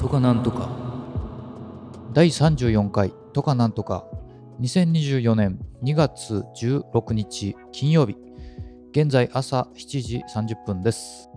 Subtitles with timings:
[0.00, 0.70] とかなんとか。
[2.14, 4.06] 第34回とかなんとか。
[4.62, 8.16] 2024年2月16日金曜日。
[8.92, 11.28] 現在朝7時30分です。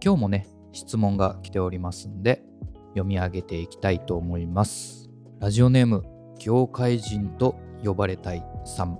[0.00, 2.44] 今日もね質問が来ておりますんで
[2.90, 5.10] 読み上げていきたいと思います。
[5.40, 6.04] ラジオネーム
[6.38, 8.96] 業界人と呼ばれたいさん。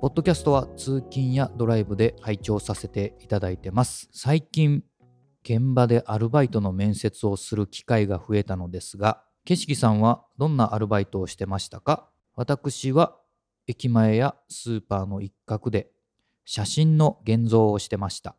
[0.00, 4.08] ポッドキャストは通勤やドライブで拝聴させていただいてます。
[4.10, 4.84] 最近
[5.44, 12.08] 現場でアルバイトの面接をする機会が増えたのですが景色さんはどんなアルバイトをしてましたか？
[12.34, 13.16] 私は
[13.66, 15.90] 駅前やスーパーの一角で
[16.46, 18.36] 写真の現像をしてました。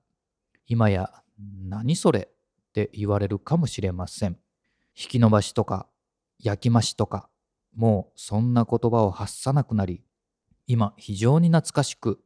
[0.68, 1.12] 今や
[1.70, 2.22] 何それ？
[2.22, 4.38] って言われるかもしれません。
[5.00, 5.88] 引き伸ばしとか
[6.40, 7.30] 焼き増しとか
[7.76, 10.02] もうそんな言葉を発さなくなり
[10.66, 12.20] 今非常に懐かしく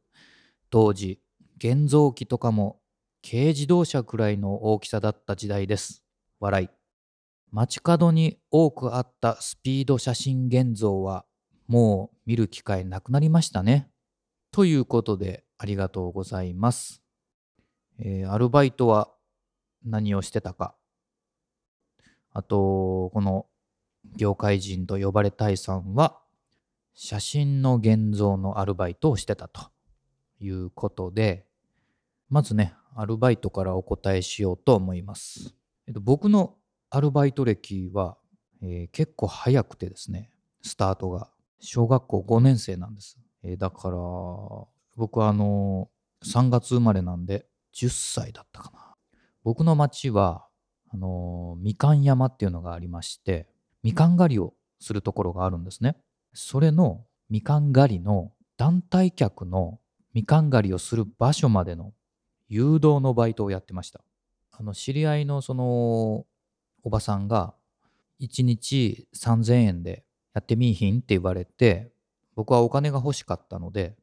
[0.70, 1.20] 当時
[1.58, 2.79] 現像機とかも
[3.28, 6.04] 軽自動車くらいの大きさだった時代です。
[6.40, 6.68] 笑い。
[7.52, 11.24] 街角に多くあったスピード写真現像は
[11.66, 13.90] もう見る機会なくなりましたね。
[14.52, 17.02] ということでありがとうございます、
[17.98, 19.10] えー、アルバイトは
[19.84, 20.74] 何をしてたか。
[22.32, 23.46] あとこの
[24.16, 26.18] 業界人と呼ばれたいさんは
[26.94, 29.70] 写真の現像のアルバイトをしてたと
[30.40, 31.44] いうことで
[32.28, 35.54] まずねアルバイトからお答えしようと思います、
[35.88, 36.56] えっと、僕の
[36.90, 38.18] アルバイト歴は、
[38.62, 40.30] えー、結構早くてですね
[40.62, 41.30] スタートが。
[41.62, 43.96] 小学校5年生なんです、えー、だから
[44.96, 45.90] 僕はあの
[46.24, 48.94] 3月生まれなんで10歳だったかな。
[49.44, 50.46] 僕の町は
[50.92, 53.48] あのみかん山っていうのがありまして
[53.82, 55.96] みかん狩りをするところがあるんですね。
[56.34, 59.78] それのみかん狩りの団体客の
[60.12, 61.92] みかん狩りをする場所までの
[62.50, 64.02] 誘導のバイトをやってました。
[64.50, 66.26] あの知り合いのその
[66.82, 67.54] おばさんが
[68.20, 70.04] 1日3000円で
[70.34, 71.92] やってみいひんって言われて
[72.34, 73.96] 僕はお金が欲しかったので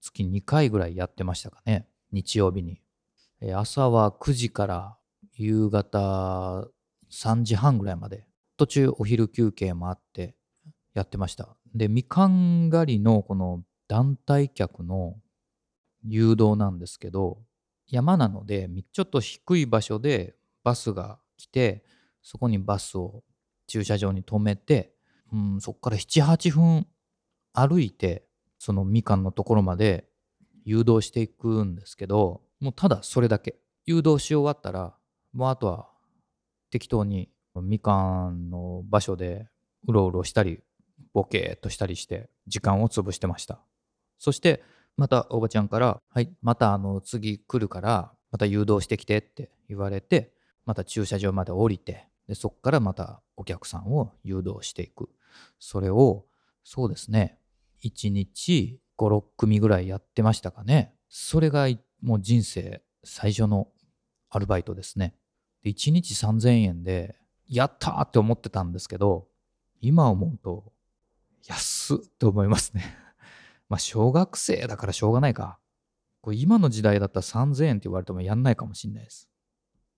[0.00, 2.80] 月2回ぐらいやってましたかね日曜日に。
[3.54, 4.96] 朝は9時から
[5.34, 6.68] 夕方
[7.10, 8.26] 3時半ぐらいまで
[8.56, 10.34] 途中お昼休憩もあって
[10.94, 11.56] やってました。
[11.74, 15.16] でみかん狩りのこの団体客の
[16.04, 17.38] 誘導なんですけど
[17.88, 21.84] 山なのでちょっと低い場所でバスが来て
[22.22, 23.22] そこにバスを
[23.66, 24.92] 駐車場に止めて、
[25.32, 26.86] うん、そこから78分
[27.52, 28.24] 歩いて
[28.58, 30.08] そのみかんのところまで
[30.64, 33.56] 誘導していくんですけどもうただそれだけ。
[33.88, 34.94] 誘導し終わったら
[35.32, 35.88] もうあとは
[36.70, 39.48] 適当にみかんの場所で
[39.86, 40.60] うろうろしたり
[41.12, 43.60] ボケーっとしたりして時間を潰してました。
[44.18, 44.62] そして
[44.96, 50.32] またおばちゃんから「はいまたあの次来るからまた誘導してきて」って言われて
[50.64, 55.08] また駐車場まで降りてでそこからまたお客さんを誘導していく。
[55.58, 56.24] それを
[56.64, 57.38] そうですね
[57.84, 60.94] 1日56組ぐらいやってましたかね。
[61.08, 61.68] それが
[62.00, 63.68] もう人生最初の
[64.30, 65.14] アルバイトですね。
[65.62, 67.16] で1日3000円で
[67.48, 69.28] やったーって思ってたんですけど
[69.80, 70.72] 今思うと
[71.46, 73.05] 安っって思いますね。
[73.68, 75.58] まあ小学生だからしょうがないか。
[76.20, 79.28] これ今の時代だったら3000円って言われてもやんないかもしんないです。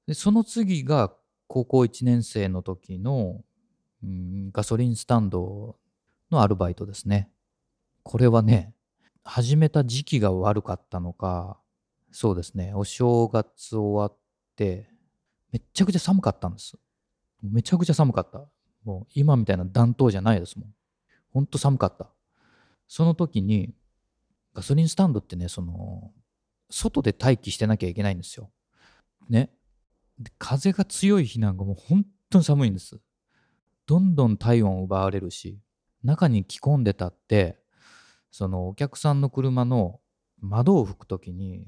[0.06, 1.12] でその次が
[1.46, 3.42] 高校1年生の時の、
[4.02, 5.76] うん、ガソリンスタンド
[6.30, 7.30] のアルバイトですね。
[8.02, 8.74] これはね
[9.24, 11.58] 始めた時期が悪かったのか
[12.10, 12.72] そうですね。
[12.74, 14.16] お正月終わっ
[14.56, 14.90] て
[15.52, 16.76] めちゃくちゃ寒かったんです。
[17.42, 18.46] めちゃくちゃ寒かった。
[18.84, 20.74] もう今みたいな暖冬じゃないですもん。
[21.32, 22.10] ほんと寒かった。
[22.88, 23.74] その時に
[24.54, 26.10] ガソリンスタンドってねその
[26.70, 28.50] 外で待機してなきゃいけないんですよ。
[29.28, 29.50] ね。
[30.38, 32.98] 風が強い日なんかもう本当に寒いんです。
[33.86, 35.58] どんどん体温を奪われるし
[36.02, 37.58] 中に着込んでたって
[38.30, 40.00] そのお客さんの車の
[40.40, 41.66] 窓を拭く時に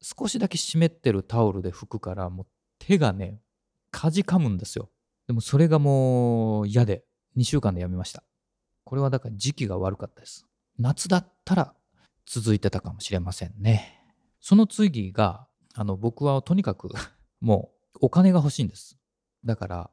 [0.00, 2.46] 少しだけ湿ってるタオルで拭くからもう
[2.78, 3.40] 手がね
[3.90, 4.90] かじかむんですよ。
[5.26, 7.04] でもそれがもう嫌で
[7.36, 8.22] 2週間でやめました。
[8.84, 10.47] これはだから時期が悪かったです。
[10.78, 11.74] 夏だったら
[12.24, 14.04] 続いてたかもしれませんね。
[14.40, 16.90] その次があの僕はとにかく
[17.40, 18.96] もうお金が欲しいんです。
[19.44, 19.90] だから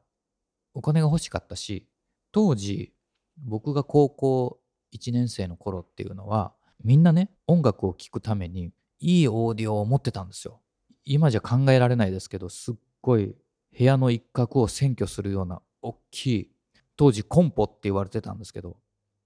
[0.74, 1.88] お金が欲しかったし
[2.30, 2.92] 当時
[3.38, 4.60] 僕が高校
[4.92, 10.60] 1年生の頃っていうのはみんなね音楽を聴くためにいいオーディオを持ってたんですよ。
[11.04, 13.36] 今じゃ考えられないですけどすっごい
[13.76, 16.50] 部屋の一角を占拠するような大きい
[16.96, 18.76] 当時コンポって言われてたんですけど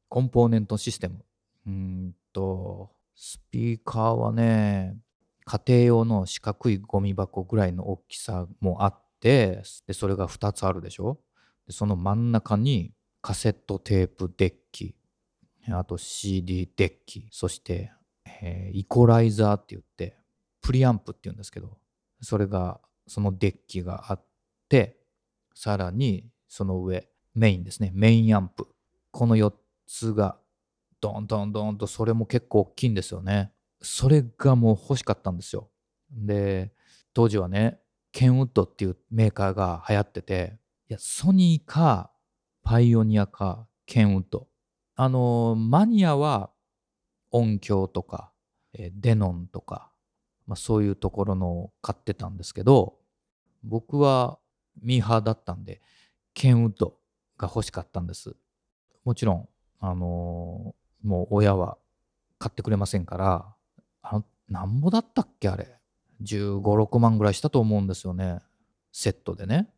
[0.09, 1.25] コンポーネントシステム。
[1.71, 1.73] う
[2.11, 4.97] んとスピーカーはね
[5.45, 11.19] 家庭用の四角いゴミ箱ぐらいの大きさもあってでそれが2つあるでしょ？
[11.67, 14.95] でその真ん中にカセットテープデッキ、
[15.69, 17.93] あと CD デッキ、そして、
[18.25, 20.17] えー、イコライザーって言って、
[20.63, 21.77] プリアンプって言うんですけど、
[22.23, 24.23] それが、そのデッキがあっ
[24.69, 24.97] て、
[25.55, 28.67] さらにその上、メインですね、メインアンプ。
[29.11, 29.53] この4
[29.87, 30.39] つが、
[31.01, 33.53] ドンドンドンと、それも結構大きいんですよね。
[33.81, 35.71] それがもう欲しかったんですよ。
[36.11, 36.73] で、
[37.15, 37.81] 当時はね、
[38.13, 40.59] ケンウッドっていうメーカーが流行ってて、
[40.89, 42.11] いや、ソニーか、
[42.63, 44.49] パイオニアか、ケンウッド。
[44.97, 46.51] あの、マニアは
[47.31, 48.33] 音響とか、
[48.73, 49.91] デノンとか、
[50.47, 52.99] まあ、そういうところのを買ってたんですけど、
[53.63, 54.39] 僕は
[54.83, 55.81] ミーハーだったんで、
[56.35, 56.99] ケンウッド
[57.39, 58.35] が欲しかったんです。
[59.05, 59.49] もちろん、
[59.81, 61.79] あの、もう親は
[62.39, 63.55] 買ってくれませんから、
[64.03, 65.77] あの、なんぼだったっけあれ。
[66.23, 68.41] 15、6万ぐらいしたと思うんですよね。
[68.93, 69.69] セットでね。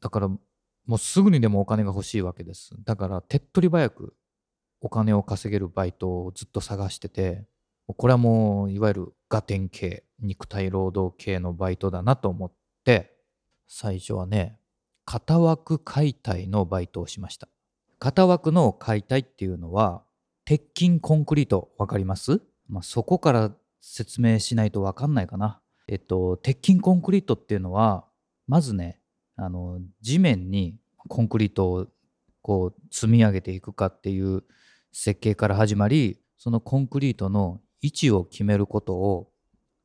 [0.00, 0.38] だから、も
[0.96, 2.74] うすぐにでもお金が欲しいわけです。
[2.84, 4.14] だから、手っ取り早く
[4.80, 7.46] お金を稼げるバイトをずっと探してて、
[7.86, 12.52] これはもう、いわゆるガテン系、肉体労働系のバイトだなと思っ
[12.84, 13.16] て、
[13.66, 14.58] 最初はね、
[15.06, 17.48] 型枠解体のバイトをしました。
[17.98, 20.02] 型枠の解体っていうのは、
[20.48, 22.40] 鉄筋コンクリートわかります、
[22.70, 23.52] まあ、そこから
[23.82, 25.60] 説明しないとわかんないかな。
[25.86, 28.06] えっと、鉄筋コンクリートっていうのは、
[28.46, 28.98] まずね、
[29.36, 31.86] あの、地面にコンクリートを
[32.40, 34.42] こう積み上げていくかっていう
[34.90, 39.30] 設計から始まり、そのコンクリートの位置を決めることを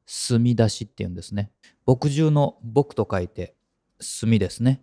[0.05, 1.51] 墨出しっていうんですね。
[1.85, 3.57] 墨汁の木と書いて
[3.99, 4.81] 墨ですね。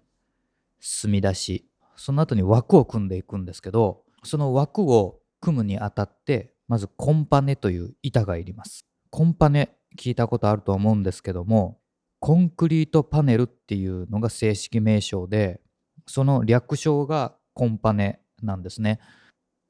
[0.79, 1.67] 墨出し。
[1.97, 8.87] その後に枠を組んでいくんですけど、その枠を組むにあたって、まずコンパネという板がいります。
[9.11, 11.81] コンパネ聞いたことあると思うんですけども
[12.21, 15.61] コンクリートパネルっていうのが正式名称で
[16.07, 19.01] その略称がコンパネなんですね。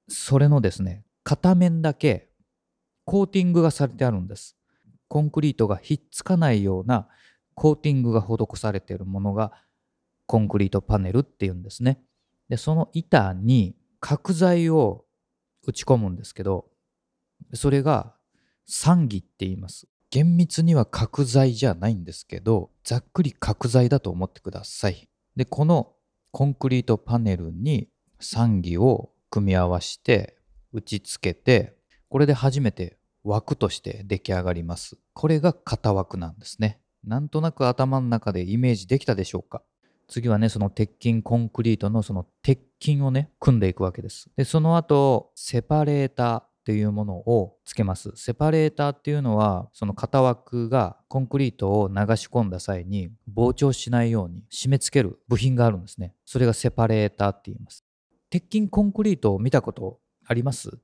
[0.08, 2.29] それのですね片面だけ
[3.05, 4.56] コーティングがされてあるんです
[5.08, 7.08] コンクリートがひっつかないような
[7.55, 9.53] コーティングが施されているものが
[10.26, 12.00] コンクリートパネルっていうんですね。
[12.49, 15.05] で、その板に角材を
[15.67, 16.67] 打ち込むんですけど、
[17.55, 18.14] それが
[18.67, 19.88] 三義って言います。
[20.11, 25.08] 厳密には角材じゃないんですけど、ざっくり角材だと思ってください。
[25.35, 25.94] で、この
[26.32, 27.88] コンクリートパネルに
[28.20, 30.34] 三義を組み合わせて
[30.72, 31.76] 打ち付けて、
[32.08, 34.96] これで初めて枠として出来上がります。
[35.12, 36.80] これが型枠なんですね。
[37.04, 39.62] なんとなく頭の中でイメージできたでしょうか
[40.08, 44.30] 次はね、その鉄筋コンクリートのその鉄筋をね、組んでいくわけです。
[44.36, 48.12] で、その後、セパレーターっていうものをつけます。
[48.14, 56.14] セパレーターっていうのは、その型枠がコンクリートを流し込んだ際に膨張しないように締め付ける部品があるんですね。
[56.24, 57.85] それがセパレーターって言います。
[58.31, 60.78] 鉄筋コンクリートを見たことあります？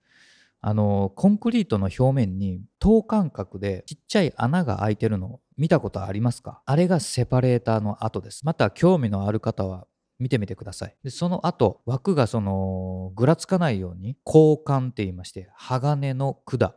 [0.60, 6.62] あの、コンクリートの表面に等間隔でちっちゃい穴が開いてるの見たことありますか？
[6.66, 8.46] あれがセパレーターの跡です。
[8.46, 9.86] また興味のある方は
[10.20, 10.96] 見てみてください。
[11.02, 16.74] でその後、枠がそのぐらつかないように交換って言いまして、鋼の管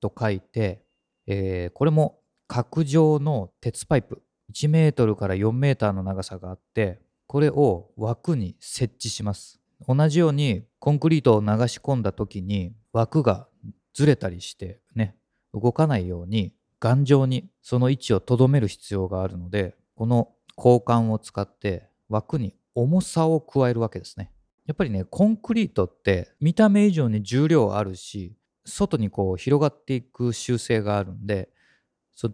[0.00, 0.84] と書いて、
[1.26, 4.22] えー、これも角状の鉄パイプ
[4.52, 9.60] 1メートルから4メーターの長さがあって、これを枠に設置します。
[9.86, 13.48] 同じようにコンクリートを流し込んだ時に枠が
[13.92, 15.16] ずれたりしてね
[15.52, 24.30] 動かないように頑丈にその位置をとどめる必要があるのでこの交換を使って枠に重さを加えるわけですね。
[24.66, 31.50] やっぱりねコンクリートって見た目以上に重量あるし外にこう広がっていく習性があるんで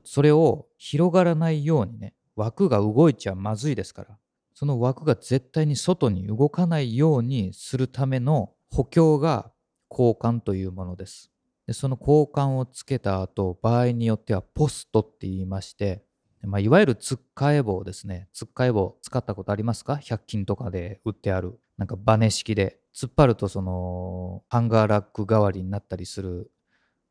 [0.05, 4.19] それを広がらないようにね枠が動いちゃまずいですから。
[4.61, 9.51] その枠が絶対に外に動かないようにするための補強が
[9.91, 11.33] 交換というものです。
[11.67, 16.05] でその交換をつけた後、場合によってはポストって言いまして、
[16.43, 18.29] まあ、いわゆるつっかえ棒ですね。
[18.35, 21.59] つっかえ棒使ったことありますか ?100 均とかで売ってある。
[21.79, 26.51] なんかバネ式で突っ張るとそのハンガーラック代わりになったりする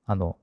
[0.05, 0.37] あの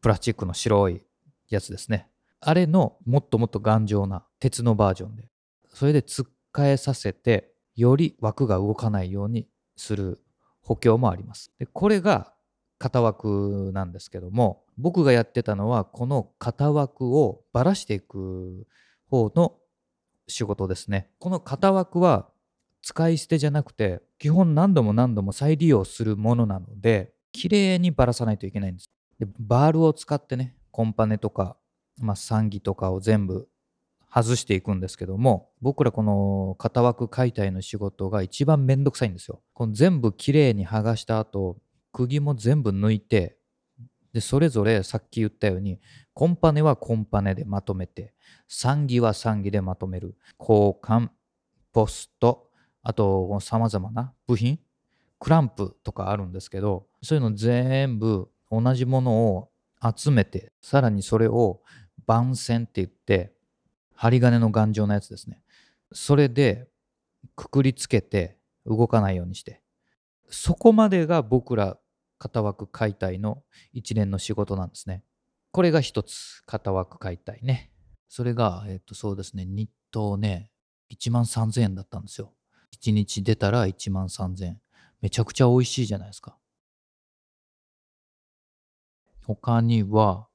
[0.00, 1.04] プラスチックの白い
[1.48, 2.08] やつですね。
[2.40, 5.30] あれのもっともっと頑丈な鉄のバージョンで。
[5.72, 10.20] それでつっ変えさせてより枠が動かないようにする
[10.60, 11.52] 補強もあります。
[11.58, 12.32] でこれが
[12.78, 18.66] 型枠なんですけども僕がやってたのはこの型枠をばらしていく
[19.06, 19.56] 方の
[20.28, 21.10] 仕事ですね。
[21.18, 22.28] この型枠は
[22.82, 31.56] 使い捨てじゃなくて基本何度も何度も再利用するものなので綺麗にばらさないといけないんですでバールを使ってねコンパネとか、
[31.98, 33.48] まあ、産儀とかを全部
[34.12, 39.40] 外していくんですけども僕らこの型枠解体の仕事が一番めんどくさいんですよ。
[39.54, 41.58] この全部きれいに剥がした後
[41.92, 43.36] 釘も全部抜いて
[44.12, 45.78] でそれぞれさっき言ったように
[46.12, 48.12] コンパネはコンパネでまとめて
[48.48, 50.16] 産儀は産儀でまとめる。
[50.38, 51.10] 交換
[51.72, 52.50] ポスト
[52.82, 54.58] あとさまざまな部品
[55.18, 59.50] クランプとかあるんですけどそういうの全部同じものを
[59.96, 61.60] 集めてさらにそれを
[62.06, 63.32] 番線って言って
[64.00, 65.42] 針金の頑丈なやつですね。
[65.92, 66.70] それで
[67.36, 69.60] くくりつけて動かないようにして。
[70.30, 71.76] そこまでが僕ら
[72.18, 73.42] 型枠解体の
[73.74, 75.04] 一連の仕事なんですね。
[75.52, 77.72] これが一つ、型枠解体ね。
[78.08, 80.50] それが、えっと、そうですね、日当ね、
[80.90, 82.32] 1万3000円だったんですよ。
[82.80, 84.60] 1日出たら1万3000円。
[85.02, 86.38] めちゃくちゃ美味しいじゃないですか。
[89.26, 90.26] 他には、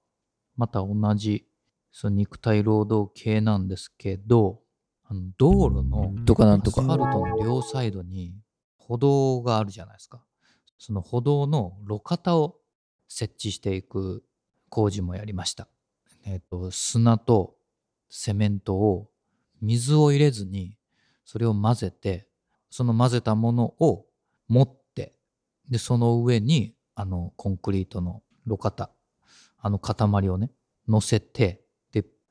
[0.55, 1.48] また同じ
[1.97, 4.59] その肉体労働系なんですけど、
[5.05, 8.35] あの道路のとかなんとかアスファルトの両サイドに
[8.77, 10.21] 歩道があるじゃないですか。
[10.77, 12.57] その歩道の路肩を
[13.07, 14.25] 設置していく
[14.67, 15.69] 工事もやりました。
[16.25, 17.55] えっ、と、砂と
[18.09, 19.09] セメントを
[19.61, 20.75] 水を入れずに
[21.23, 22.27] それを混ぜて、
[22.69, 24.05] その混ぜたものを
[24.49, 25.15] 持って、
[25.69, 28.89] で、その上にあのコンクリートの路肩、
[29.59, 30.51] あの塊をね、
[30.89, 31.64] 乗せて、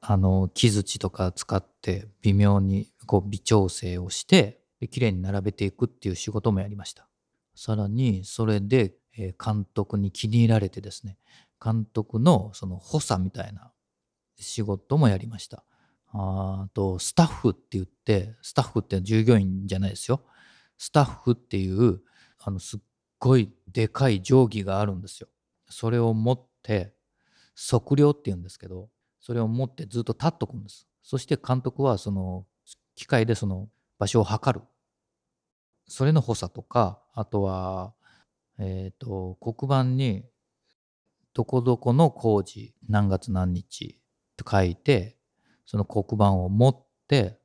[0.06, 7.08] あの木槌とか使って微妙にこう微調整をしてで綺麗に並べていくっていう仕事もやりました。
[7.54, 11.18] さらにそれで、監督に気に入られてですね
[11.64, 13.70] 監督のその補佐みたいな
[14.36, 15.64] 仕事もやりました。
[16.12, 20.20] あとスタッフって言ってスタッフって従業員じゃないですよ。
[20.76, 22.00] スタッフっていう
[22.40, 22.80] あのすっ
[23.20, 25.28] ごいでかい定規があるんですよ。
[25.70, 26.92] それを持って
[27.56, 28.90] 測量って言うんですけど
[29.24, 30.86] それを持ってずっと立っとくんです。
[31.02, 32.44] そして監督はその
[32.94, 34.66] 機械でその場所を測る。
[35.88, 37.94] それの補佐とか、あとは、
[38.58, 40.26] え、ー、と、黒板に
[41.32, 43.98] どこどこの工事何月何日
[44.36, 45.16] と書いて、
[45.64, 47.38] その黒板を持って、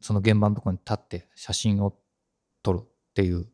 [0.00, 1.96] その現場のところに立って写真を
[2.62, 3.48] 撮るっていう、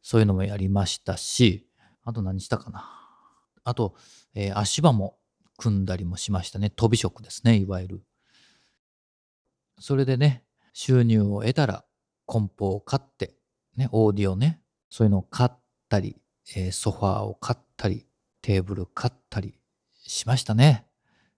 [0.00, 1.68] そういうのもやりましたし、
[2.04, 2.88] あと何したかな。
[3.64, 3.96] あと、
[4.34, 5.18] えー、足場も
[5.56, 6.70] 組んだりもしましたね。
[6.70, 8.02] 飛び職ですね、いわゆる。
[9.78, 11.84] それでね、収入を得たら、
[12.26, 13.34] 梱包を買って、
[13.76, 14.60] ね、オーディオね、
[14.90, 15.50] そういうのを買っ
[15.88, 16.20] たり、
[16.54, 18.06] えー、ソファーを買ったり、
[18.42, 19.58] テーブル買ったり
[20.06, 20.86] しましたね。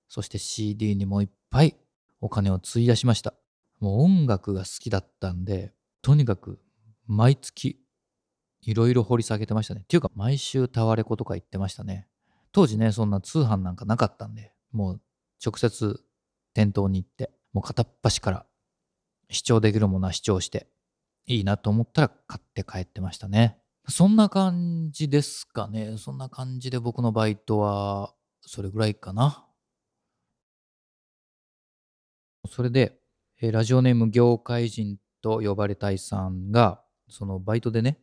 [0.09, 1.77] そして CD にもいっぱい
[2.21, 3.35] お金を費やしました。
[3.81, 5.73] もう音楽が好きだったんで、
[6.03, 6.59] とにかく
[7.07, 7.81] 毎月
[8.63, 9.83] いろいろ掘り下げてましたね。
[9.83, 12.07] っていうか毎週タワレコとか行ってましたね。
[12.53, 15.01] 当時ね、そんな通販なんかなかったんで、もう
[15.45, 16.01] 直接
[16.55, 18.47] 店頭に行って、もう片っ端から
[19.31, 20.67] 視聴できるものは視聴して、
[21.27, 23.59] いいなと思ったら買って帰ってましたね。
[23.89, 25.97] そんな感じですかね。
[25.99, 29.47] そんな感じで僕のバイトはそれぐらいかな。
[32.51, 32.99] それで、
[33.41, 37.99] えラジオネーム業界人と呼ばれたいさんが、そのバイトでね、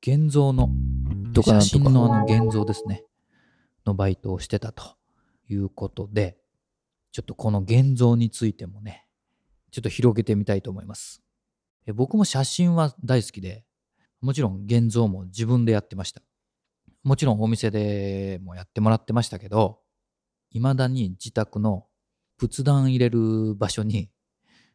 [0.00, 0.70] 現像の、
[1.34, 3.04] 写真のあの現像ですね。
[3.86, 4.96] のバイトをしてたと
[5.48, 6.36] いうことで、
[7.12, 9.06] ちょっとこの現像についてもね、
[9.70, 11.22] ちょっと広げてみたいと思います。
[11.86, 13.64] え僕も写真は大好きで、
[14.20, 16.22] もちろん現像も自分でやってました。
[17.02, 19.80] もちろんお店でもやってもらってましたけど、
[20.50, 21.86] 未だに自宅の
[22.38, 24.10] 仏壇入れる場所に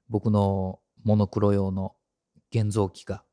[0.09, 1.95] 僕のモノクロ用の
[2.51, 3.23] 現像機が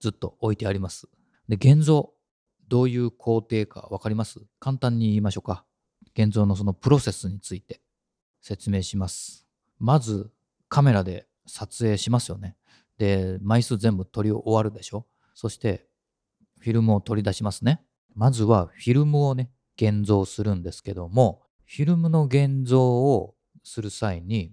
[0.00, 1.08] ずっと置いてあります。
[1.48, 2.12] で、現像、
[2.70, 4.40] どういう工程か分かります？
[4.60, 5.64] 簡単に言いましょうか。
[6.14, 7.80] 現像のそのプロセスについて
[8.40, 9.44] 説明します。
[9.80, 10.30] まず
[10.68, 12.56] カメラで撮影しますよね。
[12.96, 15.04] で、枚数全部撮り終わるでしょ？
[15.34, 15.84] そして
[16.60, 17.82] フィルムを取り出しますね。
[18.14, 23.34] まずはフィルムをね、現像するんですけども、フィルムの現像を
[23.64, 24.52] する際に、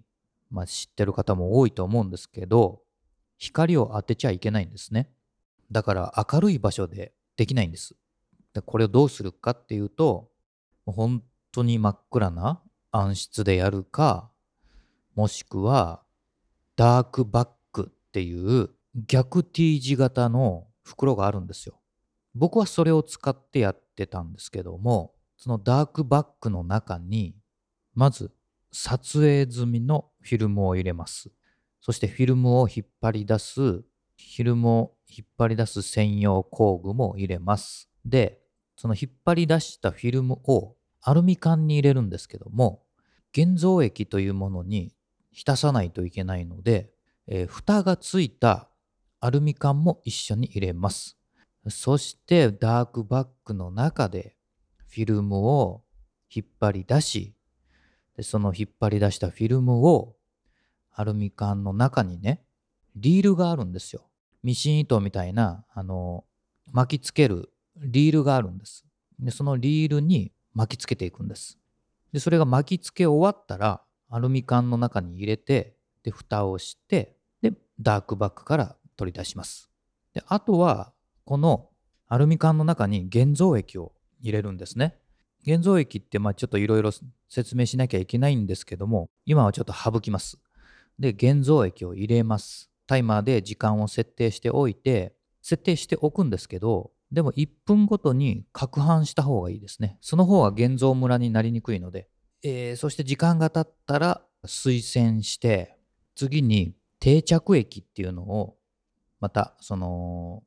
[0.49, 2.81] まあ、知ってる方も多いと思うんですけど、
[3.37, 5.09] 光を当てちゃいけないんですね。
[5.71, 7.95] だから明るい場所でできないんです。
[8.57, 10.31] でこれをどうするかっていうと
[10.87, 11.21] 本
[11.51, 12.59] 当に真っ暗な
[12.91, 14.31] 暗室でやるか
[15.13, 16.01] もしくは
[16.75, 18.71] ダークバックっていう
[19.05, 21.79] 逆 T 字型の袋があるんですよ。
[22.33, 27.35] 僕はそれを使ってやってたんですけどもそのダークバックの中に
[27.93, 28.31] まず
[28.71, 31.29] 撮影済みのフィルムを入れます。
[31.79, 37.89] そしてフィルムを引っ張り出すフィルムを引っ張り出す専用工具も入れます。
[38.03, 38.41] で、
[38.77, 42.83] その引っ張り出したフィルムをアルミ缶に入れるんですけども、
[43.33, 44.93] 現像液というものに
[45.31, 46.91] 浸さないといけないので、
[47.27, 48.69] えー蓋がついた
[49.19, 51.17] アルミ缶も一緒に入れます。
[51.69, 54.35] そしてダークバッグの中で
[54.87, 55.83] フィルムを
[56.33, 57.33] 引っ張り出し、
[58.15, 60.15] でその引っ張り出したフィルムを
[60.93, 62.43] アルミ缶の中にね、
[62.95, 64.07] リールがあるんですよ。
[64.43, 66.25] ミシン糸みたいな、あの、
[66.71, 68.85] 巻きつけるリールがあるんです。
[69.19, 71.57] で、そのリールに巻きつけていくんです。
[72.11, 79.69] で、それが巻きつけ終わったら、アルミ缶の中に入れて、で、蓋をして、で、ダークバッグから取り出します。
[80.13, 80.93] で、あとは、
[81.25, 81.69] この
[82.07, 83.91] アルミ缶の中に現像液を
[84.21, 84.97] 入れるんですね。
[85.45, 86.91] 現像液って、まあちょっといろいろ
[87.29, 90.39] 説明しなきゃいけないんですけども、今はちょっと省きます。
[90.97, 92.71] で、現像液を入れます。
[92.87, 99.97] タイマーで時間を設定しておいて、設定しておくんですけど、でも1分ごとに攪拌した方がいいですね。
[100.01, 102.09] その方が現像ムラになりにくいので。
[102.43, 105.77] えーそして時間が経ったら水洗して、
[106.15, 108.57] 次に定着液っていうのを、
[109.19, 110.43] またその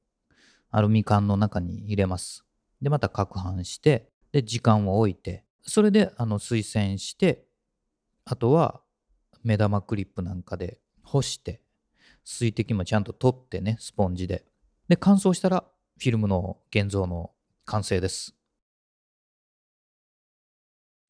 [0.71, 2.45] アルミ缶の中に入れます。
[2.81, 7.45] で、また攪拌して、で、時間を置いて、それであの水洗して、
[8.25, 8.81] あとは
[9.43, 11.63] 目玉クリップなんかで干して、
[12.25, 14.45] 水滴もちゃんと取ってね、スポンジで。
[14.89, 15.65] で、乾燥したら
[16.01, 17.31] フィルムの現像の
[17.67, 18.35] 完成です。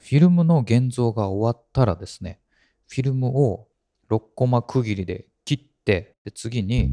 [0.01, 2.41] フィルムの現像が終わったらですね、
[2.89, 3.69] フィルムを
[4.09, 6.91] 6コマ区切りで切って、で次に、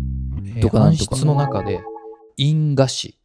[0.56, 1.80] えー暗室の中で
[2.36, 3.18] 印画紙、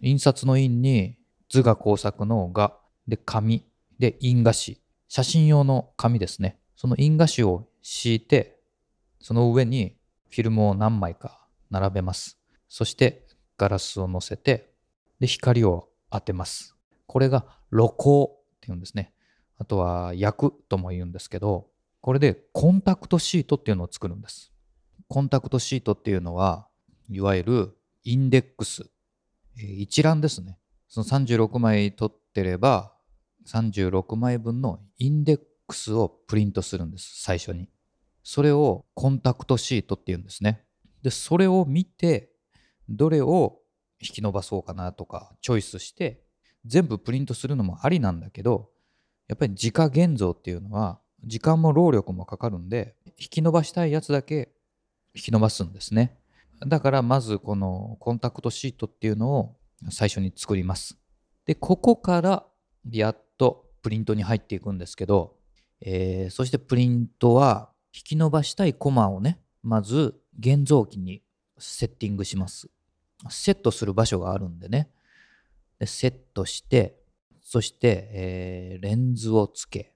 [0.00, 1.18] 印刷の印に
[1.50, 3.66] 図画工作の画、で紙、
[3.98, 6.60] で印画紙、写真用の紙ですね。
[6.76, 8.60] その印画紙を敷いて、
[9.20, 9.96] その上に
[10.30, 12.38] フィルムを何枚か並べます。
[12.68, 13.21] そして
[13.62, 14.72] ガラスを乗せて、
[15.20, 16.76] で光を当てます。
[17.06, 18.28] これが露光っ
[18.60, 19.12] ていうんですね。
[19.56, 21.68] あとは焼くとも言うんですけど、
[22.00, 24.52] これでコンタクトシートっていうのを作るんです。
[25.06, 26.66] コンタクトシートっていうのは、
[27.08, 28.90] いわゆるインデックス、
[29.56, 30.58] え一覧ですね。
[30.88, 32.92] その36枚取ってれば、
[33.46, 37.68] 36枚分のインデックスをプリントするんです、最初に。
[38.24, 40.64] それをコンタクトシートっていうんですね。
[41.02, 42.31] で、それを見て、
[42.88, 43.60] どれを
[44.00, 46.22] 引き伸ばそうかなとか、チョイスして、
[46.64, 48.70] 全部プリントするのもありなんだけど、
[49.28, 54.52] やっぱり自家現像っていうのは、時間も労力もかかるんで、引き伸ばしたいやつだけ
[55.14, 56.18] 引き伸ばすんですね。
[56.66, 59.56] だからまずこのコンタクトシートっていうのを
[59.90, 60.98] 最初に作ります。
[61.46, 62.46] で、ここから
[62.90, 65.36] やっとプリントに入っていくんですけど、
[65.80, 71.22] えーそしてプリントは引き伸ばしたいコマをね、まず現像機に
[71.58, 72.68] セッティングします。
[73.30, 74.90] セットする場所があるんでね。
[75.78, 76.96] でセットして、
[77.40, 79.92] そして、えーレンズをつけ、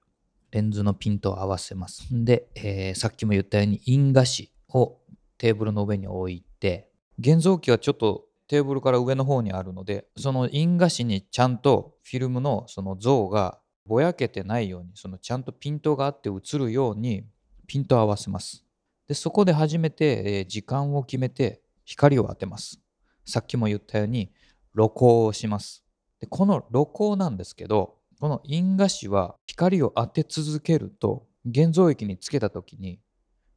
[0.51, 2.07] レンズのピントを合わせます。
[2.11, 4.99] で、えーさっきも言ったように印画紙を
[5.37, 6.89] テーブルの上に置いて、
[7.19, 17.25] 現像機はちょっとテーブルから上の方にあるので、その印画紙にちゃんとフィルムのその像がぼやけてないように、そのちゃんとピントがあって映るように
[17.65, 18.66] ピントを合わせます。
[19.07, 22.81] で、そこで初めて、え時間を決めて光を当てます。
[23.25, 24.31] さっきも言ったように
[24.75, 25.83] 露光をします。
[26.19, 32.99] で、この露光なんですけど、この印画紙は光を当て続けると、現像液につけた時に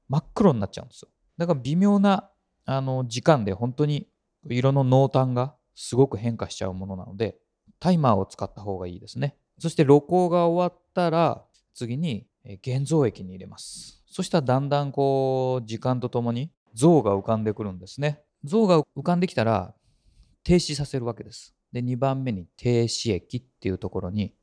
[0.08, 1.08] 真っ黒になっちゃうんですよ。
[1.38, 2.30] だから微妙な
[2.66, 4.06] あの時間で本当に
[4.48, 7.38] 色の濃淡がすごく変化しちゃうものなので、
[7.80, 9.36] タイマーを使った方がいいですね。
[9.58, 12.26] そして露光が終わったら、次に
[12.62, 13.99] 現像液に入れます。
[14.10, 18.20] そしたらだんだんこう時間とともに像が浮かんでくるんですね。
[18.44, 19.74] 像が浮かんできたら
[20.44, 21.54] 停止させるわけです。
[21.72, 24.34] で、2番目に停止液っていうところに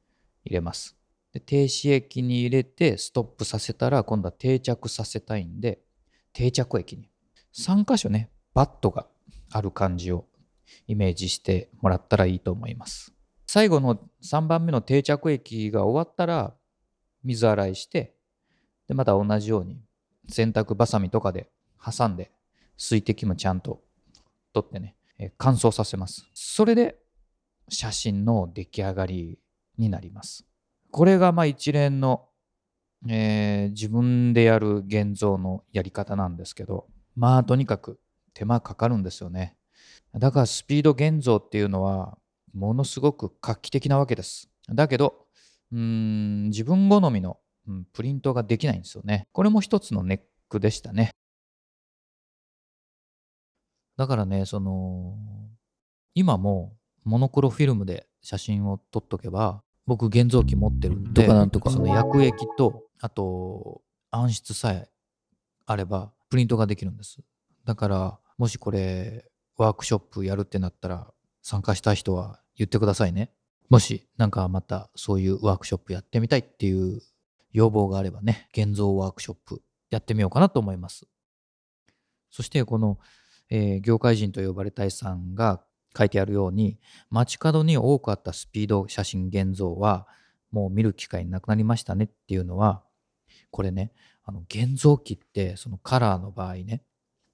[0.44, 0.98] 入れます。
[1.34, 5.80] で停止液に入れてストップさせたら今度は定着させたいんで
[6.34, 7.10] 定着液に
[7.56, 9.08] 3箇所ねバットが
[9.52, 10.26] ある感じを
[10.88, 13.14] イメージしてもらったらいいと思います
[13.46, 16.54] 最後の3番目の定着液が終わったら
[17.24, 18.16] 水洗いして
[18.88, 19.80] でまた同じように
[20.30, 21.50] 洗濯バサミとかで
[21.84, 22.32] 挟んで
[22.78, 23.82] 水滴もちゃんと
[24.54, 26.98] 取ってねえー乾燥させますそれで
[27.70, 29.40] 写真の出来上がり
[29.78, 30.46] になります
[30.92, 32.26] これがまあ一連の、
[33.08, 38.00] えー自分でやる現像のやり方なんですけど、まあとにかく
[38.34, 39.56] 手間かかるんですよね。
[40.16, 42.18] だからスピード現像っていうのは
[42.54, 44.50] ものすごく画期的なわけです。
[44.70, 45.28] だけど、
[45.72, 49.28] うーん自分好みの、うんプリントができないんですよね。
[49.32, 51.12] これも一つのネックでしたね。
[53.98, 55.18] だからね、その、
[56.14, 64.90] 今もモノクロフィルムで写真を撮っとけば、僕現像機持ってるんで、とかなんとかその薬液と、あと暗室さえ
[65.66, 67.20] あればプリントができるんです。
[67.66, 69.26] だから、もしこれ
[69.58, 73.32] ワークショップやるってなったら参加したい人は言ってくださいね。
[73.70, 77.02] もしなんかまたそういうワークショップやってみたいっていう
[77.58, 81.08] 要望があればね、現像ワークショップやってみようかなと思います。
[82.30, 83.00] そしてこの、
[83.50, 85.64] えー業界人と呼ばれたいさんが
[85.98, 86.78] 書いてあるように
[87.10, 90.06] 街角に多くあったスピード写真現像は
[90.52, 92.84] もう見る機会なくなりましたねっていうのは
[93.50, 93.92] これね
[94.24, 96.84] あの現像機ってそのカラーの場合ね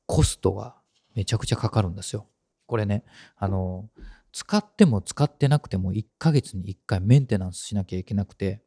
[0.06, 0.76] コストが
[1.16, 2.28] めちゃくちゃかかるんですよ。
[2.68, 3.04] これね
[3.36, 3.90] あの
[4.32, 8.64] 使っても使ってなくても1ヶ月に1回メンテナンスしなきゃいけなくて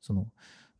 [0.00, 0.28] その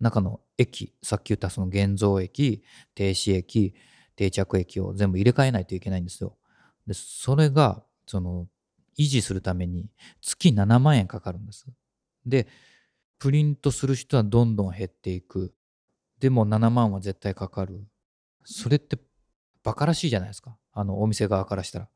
[0.00, 2.62] 中の液さっき言ったその現像液
[2.94, 3.74] 停止液
[4.16, 6.36] 定着液を全部入れ替えないといけないんですよ。
[6.86, 8.46] でそれがその
[8.98, 11.66] 維持するために月7万円かかるんです。
[12.26, 12.46] で
[13.18, 15.54] プリントする人はどんどん減っていく。
[16.20, 17.84] でも7万は絶対かかる。
[18.44, 18.98] それって
[19.62, 20.56] バカらしいじゃないですか。
[20.72, 21.88] あのお店側からしたら。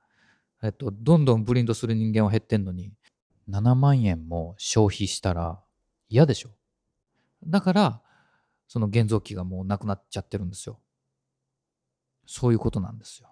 [0.63, 2.93] えっと、どんどんプリントする人間は減ってんのに、
[3.49, 5.61] 7万円も消費したら
[6.09, 6.51] 嫌でしょ。
[7.47, 8.03] だから、
[8.67, 10.79] その現像機がもうなくなっちゃってるんですよ。
[12.27, 13.31] そういうことなんですよ。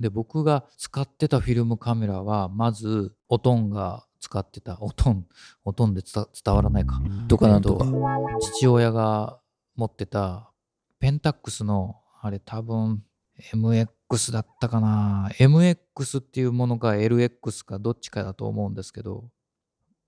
[0.00, 5.26] で、僕が使ってたフィルムカメラは、まず、おとんが使ってた、おとん、
[5.64, 7.00] おとんで伝伝わらないか。
[7.28, 7.92] とかなんとかえっ
[8.40, 9.40] 父親が
[9.74, 10.52] 持ってた、
[10.98, 13.04] ペンタックスの、あれ多分、
[13.52, 15.30] MX だったかな。
[15.38, 19.30] MX っていうものか LX かどっちかだと思うんですけど、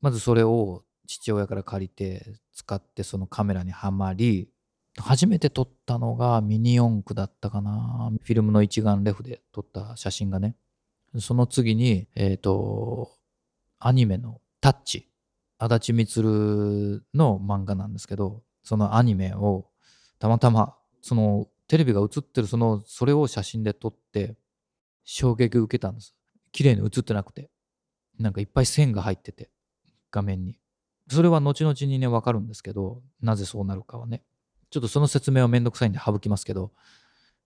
[0.00, 4.48] まずそれを父親から借りて使ってそのカメラにはまり、
[4.96, 8.10] 初めて撮ったのがミニ四駆だったかな。
[8.22, 10.56] フィルムの一眼レフで撮った写真がね。
[11.18, 13.12] その次に、えっ、と、
[13.78, 15.08] アニメのタッチ。
[15.60, 19.66] 足立満の漫画なんですけど、そのアニメを
[20.18, 24.36] たまたま、そのテレビが映ってるその、それを写真で撮って、
[25.04, 26.14] 衝撃を受けたんです。
[26.52, 27.50] 綺麗に映ってなくて。
[28.18, 29.48] なんかいっぱい線が入ってて、
[30.10, 30.58] 画面に。
[31.10, 34.22] それは後々にね、わかるんですけど、なぜそうなるかはね。
[34.70, 36.72] ちょっとその説明はめんどくさいんで省きますけど、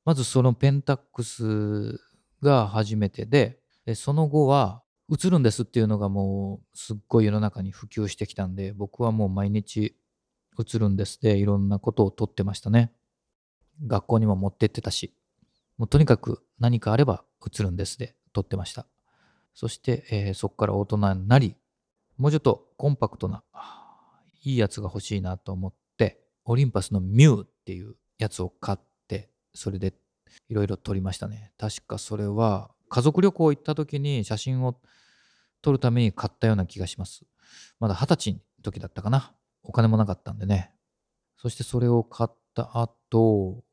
[0.04, 2.00] まずそのペンタックス
[2.42, 9.96] が初めてで、でその後は映るんですっていうのがもうすっごい世の中に普及してきたんで、僕はもう毎日
[10.58, 12.92] 映るんですでいろんなことを撮ってましたね。
[13.86, 15.14] 学校にも持ってってたし、
[15.78, 18.86] もうとにかく何かあれば映るんですで撮ってました。
[19.54, 21.56] そして、えーそこから大人になり、
[22.16, 23.42] もうちょっとコンパクトな、
[24.42, 29.94] いいやつが欲しいなと思って、オリンパスのミューっていうやつを買って、それで
[30.48, 31.52] いろいろ撮りましたね。
[31.58, 34.76] 確かそれは家族旅行行った時に写真を
[35.62, 37.24] 撮るために買ったような気がします。
[37.80, 39.32] まだ二十歳の時だったかな。
[39.62, 40.72] お金もなかったんでね。
[41.38, 43.64] そしてそれを買った後、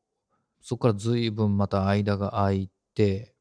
[0.62, 3.34] そこから随分また間が空いて、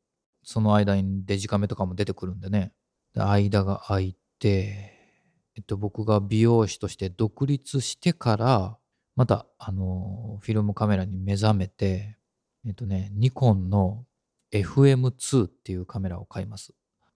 [0.44, 2.74] その間にデジカメとかも出てくるんでね。
[3.14, 8.78] で間が空いて、えっと、僕が美容師として独立してから、
[9.16, 12.18] また、あの、フィルムカメラに目覚めて、
[12.66, 14.06] えっとね、ニコンの
[14.52, 16.74] FM2 っていうカメラを買います。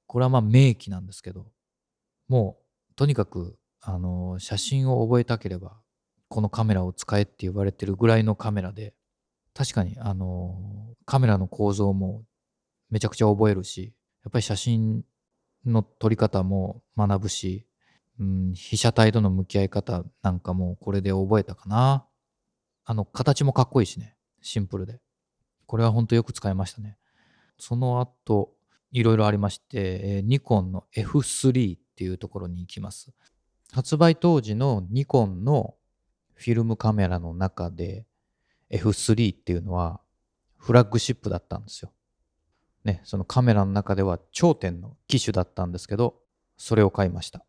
[0.07, 1.47] これはまあ名機なんですけど、
[2.27, 2.63] もう
[2.95, 5.79] とにかく、あの、写真を覚えたければ、
[6.27, 8.93] このカメラを使えって言われてるぐらいのカメラで、
[9.53, 12.23] 確かに、あの、カメラの構造も
[12.89, 15.03] めちゃくちゃ覚えるし、やっぱり写真
[15.65, 17.65] の撮り方も学ぶし、
[18.19, 22.06] うん、被写体との向き合い方なんかもこれで覚えたかな。
[22.86, 24.15] あの、形もかっこいいしね。
[24.41, 24.99] シンプルで。
[25.65, 26.97] これは本当よく使いましたね。
[27.58, 28.54] その後、
[28.91, 33.13] いろいろありまして、ニコンの F3 っていうところに行きます。
[33.71, 35.76] 発売当時のニコンの
[36.36, 38.06] フィルムカメラの中で
[38.69, 40.02] F3 っていうのは
[40.58, 41.91] フラッグシップだったんですよ。
[42.84, 46.15] ね、そのカメラの中では頂点の機種だったんですけど、
[46.58, 47.46] それを買いました。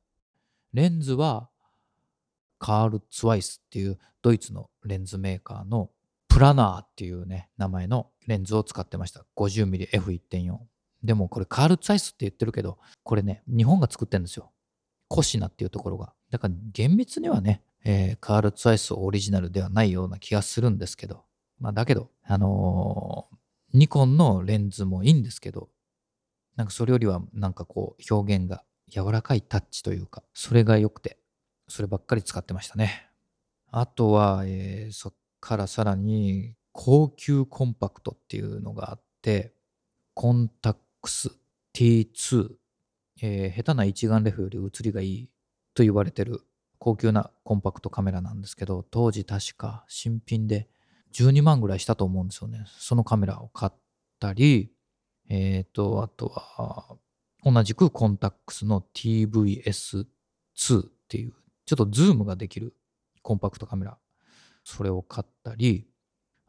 [0.73, 1.49] レンズは
[2.59, 5.90] カール・ツワイスっていうドイツのレンズメーカーの
[6.29, 9.25] プラナーっていうね、名前のレンズを使ってました。
[9.37, 10.57] 50mmF1.4。
[11.03, 14.51] でもこれカール・ツワイスって言ってるけど、これね、日本が作ってるんですよ。
[15.09, 16.12] コシナっていうところが。
[16.31, 21.25] だから厳密にはね、えーカール・ツワイスオリジナルではないような気がするんですけど、
[21.61, 23.37] まあだけど、あのー
[23.74, 25.68] ニコンのレンズもいいんですけど、
[26.56, 31.18] なんかそれよりはなんかこう表現が柔らかいタッチというか、それが良くて、
[31.66, 33.10] そればっかり使ってましたね。
[33.72, 39.52] あとは、えーそっからさらに高級コンパクトっていうのがあって、
[40.14, 41.30] コンタックス
[41.74, 42.50] T2、
[43.22, 45.30] えー下手な一眼レフより写りがいい
[45.74, 46.42] と言われてる
[46.78, 50.68] 高級なコンパクトカメラなんですけど、当時確か新品で
[51.14, 52.64] 12万ぐらいしたと思うんですよね。
[52.66, 53.72] そのカメラを買っ
[54.18, 54.72] たり、
[55.29, 56.96] えっ、と、あとは、
[57.44, 60.05] 同じくコンタックスの TVS2
[60.83, 61.33] っていう、
[61.66, 62.74] ちょっとズームができる
[63.22, 63.98] コンパクトカメラ。
[64.64, 65.87] それを買ったり、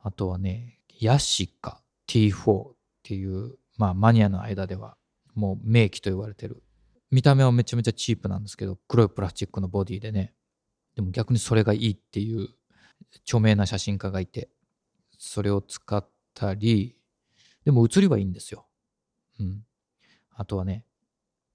[0.01, 4.97] あとはね、ヤシカ T4 っていう、まあマニアの間では
[5.35, 6.63] もう名機と言われてる。
[7.11, 10.33] 見た目はめちゃめちゃチープなんですけど、黒いプラスチックのボディでね。
[10.95, 12.47] でも逆にそれがいいっていう
[13.27, 14.49] 著名な写真家がいて、
[15.19, 16.95] それを使ったり、
[17.63, 18.65] でも写りはいいんですよ。
[19.39, 19.65] うん。
[20.35, 20.85] あとはね、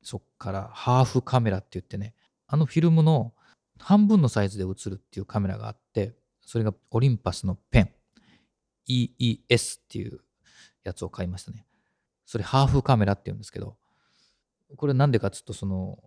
[0.02, 2.14] そっからハーフカメラって言ってね、
[2.46, 3.32] あのフィルムの
[3.78, 7.90] 半分のサイズで写るっていうカメラがあって、それがオリンパスのペン、
[8.88, 10.20] EES っていう
[10.84, 11.64] やつを買いましたね。
[12.26, 13.76] それハーフカメラって言うんですけど、
[14.76, 15.98] これなんでかっつうと、その、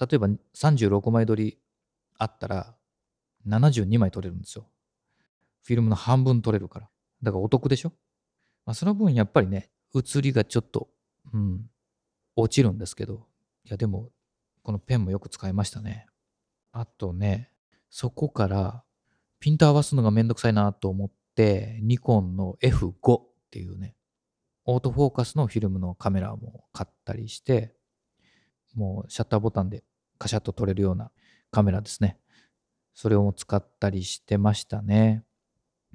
[0.00, 1.58] 例えば36枚撮り
[2.18, 2.74] あったら
[3.46, 4.66] 72枚撮れるんですよ。
[5.64, 6.88] フィルムの半分撮れるから。
[7.22, 7.92] だからお得でしょ？
[8.64, 10.88] まあその分やっぱりね、写りがちょっと、
[11.32, 11.70] うん、
[12.36, 13.26] 落ちるんですけど、
[13.64, 14.10] いやでも、
[14.62, 16.06] このペンもよく使いましたね。
[16.72, 17.50] あとね、
[17.90, 18.84] そこから
[19.40, 23.94] ピント合わすのがめんどくさいなと思って、ニコンの F5 っていうね、
[24.64, 27.74] オートフォーカスのフィルムのカメラも買ったりして、
[28.74, 29.82] もうシャッターボタンで
[30.18, 31.10] カシャッと撮れるような
[31.50, 32.18] カメラですね。
[32.94, 35.24] それを使ったりしてましたね。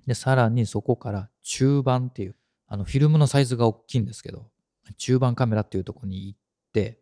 [0.08, 2.36] で、さらにそこから中盤っていう、
[2.68, 4.50] あのフィルムのサイズが大きいんですけど、
[4.98, 6.40] 中盤カメラっていうとこに行っ
[6.74, 7.00] て、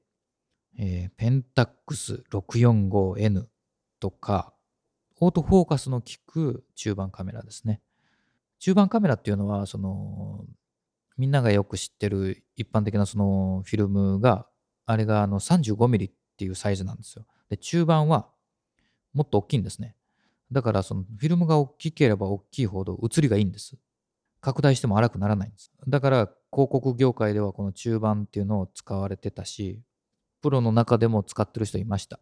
[0.77, 3.45] えーペンタックス 645N
[3.99, 4.53] とか、
[5.19, 7.81] オートフォーカスの効く中盤カメラですね。
[8.59, 10.45] 中盤カメラっていうのは、その、
[11.17, 14.47] みんながよく知ってる一般的なそのフィルムが、
[14.85, 17.25] あれがあの 35mm っていうサイズなんですよ。
[17.49, 18.27] で、中盤は
[19.13, 19.95] もっと大きいんですね。
[20.51, 23.77] だからそのフィルムが大きければ大きいほど写りがいいんです。
[24.41, 25.71] 拡大しても荒くならないんです。
[25.87, 29.79] だから広告業界ではこの中盤っていうのを使われてたし、
[30.41, 32.19] プロの中でも使ってる人いました。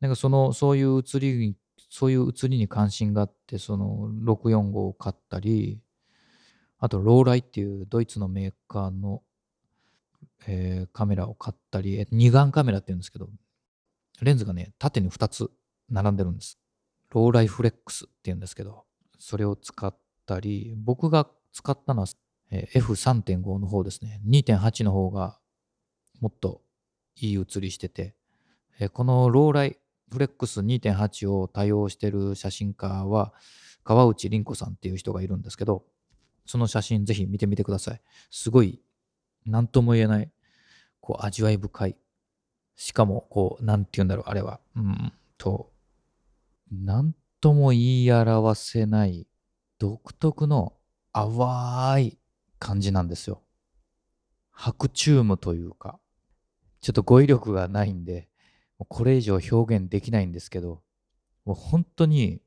[0.00, 1.56] なんかその、そういう写りに、
[1.88, 5.80] そういう写りに関心があって、その645を買ったり、
[6.78, 9.22] あとローライっていうドイツのメーカーの、
[10.46, 13.28] えーカメラを買ったり、二眼カメラって言うんですけど、
[14.22, 15.50] レンズがね、縦に2つ
[15.88, 16.58] 並んでるんです。
[17.10, 18.84] ローライフレックスって言うんですけど、
[19.18, 19.94] それを使っ
[20.26, 22.08] たり、僕が使ったのは、
[22.50, 24.20] F3.5 の方ですね。
[24.26, 25.38] 2.8の方が
[26.20, 26.62] もっと
[27.16, 28.16] いい写りしてて、
[28.92, 29.76] このローライ
[30.10, 33.32] フレックス2.8を多用してる写真家は、
[33.84, 35.84] 川内凛子さんっていう人がいるんですけど、
[36.46, 38.00] その写真ぜひ見てみてください。
[38.30, 38.80] すごい、
[39.46, 40.30] なんとも言えない、
[41.00, 41.96] こう、味わい深い。
[42.74, 44.60] しかも、こう、なんて言うんだろう、あれは。
[44.76, 45.69] うんと、
[46.70, 49.26] なんとも言い表せない、
[49.78, 50.74] 独特の
[51.12, 52.18] 淡い
[52.58, 53.42] 感じなんですよ。
[54.52, 55.98] 白チュームというか、
[56.80, 58.28] ちょっと語彙力がないんで、
[58.88, 60.82] これ以上表現できないんですけど、
[61.44, 62.40] もう本当に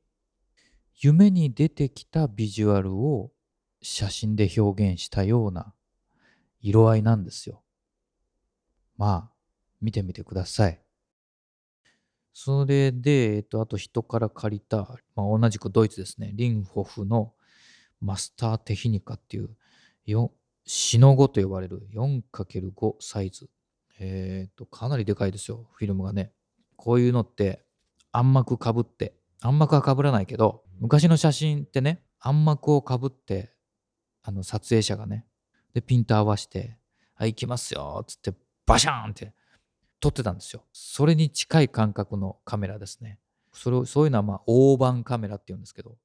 [0.94, 3.32] 夢に出てきたビジュアルを
[3.82, 5.74] 写真で表現したような
[6.60, 7.62] 色合いなんですよ。
[8.96, 9.30] まあ、
[9.80, 10.83] 見てみてください。
[12.34, 17.32] それで、えっと、あと人から借りた、まあ、同じくドイツですね、リンホフの
[18.00, 19.50] マスターテヒニカっていう、
[20.04, 20.32] よ
[20.66, 23.48] シノ5と呼ばれる 4×5 サイズ。
[24.00, 26.32] えっと、かなりでかいですよ、フィルムがね。
[26.76, 27.64] こういうのって
[28.10, 33.52] 暗幕かぶって、暗幕はかぶらないけど、昔の写真ってね、暗幕をかぶって、
[34.24, 35.26] あの撮影者がね、
[35.72, 36.78] で、ピント合わせて、
[37.14, 38.32] はい、行きますよ、つって、
[38.66, 39.34] バシャーンって
[40.04, 40.62] 撮ってたんですよ。
[40.74, 43.18] それに近い感覚のカメラですね。
[43.54, 45.96] それをそういうのはまあ大判カメラって言うんですけど、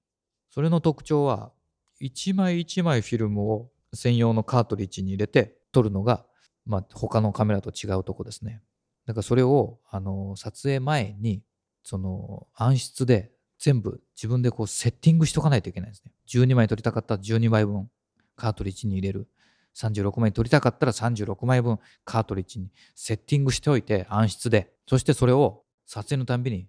[0.52, 1.52] それの特徴は、
[2.00, 6.26] 一枚一枚フィルムを専用のカートリッジに入れて撮るのが、
[6.66, 8.62] まあ、他のカメラと違うとこですね。
[9.06, 11.44] だからそれをあの撮影前に
[11.84, 16.14] その暗室で全部自分でこうセッティングしとかないといけないですね。
[16.30, 17.90] 12枚撮りたかったら12枚分
[18.38, 19.28] カートリッジに入れる。
[19.80, 26.68] 36枚撮りたかったら36枚分カートリッジにセッティングしておいて暗室で、そしてそれを撮影のたんびに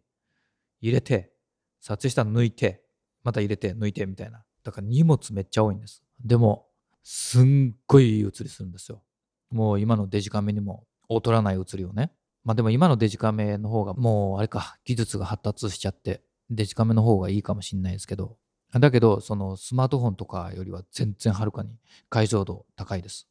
[0.80, 1.32] 入れて、
[1.80, 2.82] 撮影したら抜いて、
[3.24, 4.44] また入れて抜いてみたいな。
[4.62, 6.02] だから荷物めっちゃ多いんです。
[6.24, 6.66] でも、
[7.02, 9.02] すんごいいい写りするんですよ。
[9.50, 12.12] もう今のデジカメにも劣らない写りをね。
[12.44, 18.36] まあでも今のデジカメの方がもうあれか、技術が発達しちゃって、デジカメの方がいいかもしれないですけど、
[18.78, 21.76] だけど、そのスマートフォンとかよりは全然はるかに
[22.08, 23.28] 解像度高いです。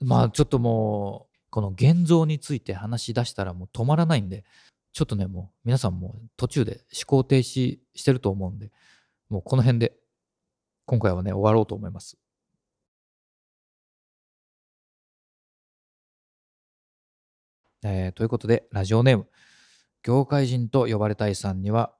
[0.00, 4.44] まあちょっともう、この現像について話し出したらもう止まらないんで、
[4.92, 8.70] ちょっとね、もう皆さんも途中で思考停止してると思うんで、
[9.30, 9.94] もうこの辺で
[10.84, 12.18] 今回はね、終わろうと思います。
[17.84, 19.28] えー、ということで、ラジオネーム、
[20.02, 21.92] 業界人と呼ばれたいさんには、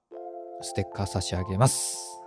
[0.61, 2.18] ステッカー差し上げます。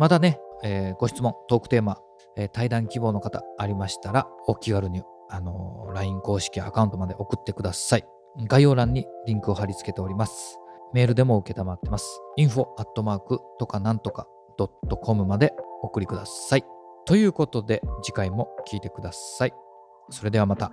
[0.00, 1.98] またね、えー、ご質問、トークテーマ、
[2.34, 8.04] えー、対談希望の方ありましたら、お気軽に、あのー、LINE 公式アカウントまで送ってください。
[8.48, 10.58] 概要欄にリンクを貼り付けております。
[10.94, 12.06] メールでも受けたまってます。
[12.38, 14.26] info アットマークとかなんとか
[15.02, 16.64] .com までお送りください。
[17.04, 19.52] ということで、次回も聴いてください。
[20.08, 20.72] それではまた。